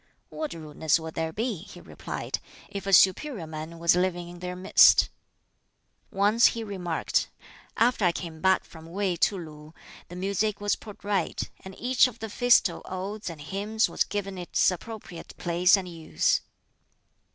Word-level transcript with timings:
"What 0.29 0.55
rudeness 0.55 0.99
would 0.99 1.13
there 1.13 1.31
be," 1.31 1.57
he 1.57 1.79
replied, 1.79 2.39
"if 2.69 2.87
a 2.87 2.91
'superior 2.91 3.45
man' 3.45 3.77
was 3.77 3.95
living 3.95 4.27
in 4.29 4.39
their 4.39 4.55
midst?" 4.55 5.11
Once 6.09 6.47
he 6.47 6.63
remarked, 6.63 7.29
"After 7.77 8.05
I 8.05 8.11
came 8.11 8.41
back 8.41 8.63
from 8.65 8.87
Wei 8.87 9.15
to 9.17 9.37
Lu 9.37 9.75
the 10.07 10.15
music 10.15 10.59
was 10.59 10.75
put 10.75 11.03
right, 11.03 11.47
and 11.63 11.75
each 11.77 12.07
of 12.07 12.17
the 12.17 12.29
Festal 12.29 12.81
Odes 12.85 13.29
and 13.29 13.39
Hymns 13.41 13.87
was 13.89 14.03
given 14.03 14.39
its 14.39 14.71
appropriate 14.71 15.37
place 15.37 15.77
and 15.77 15.87
use." 15.87 16.41